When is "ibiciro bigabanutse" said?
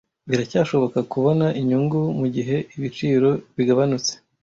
2.75-4.13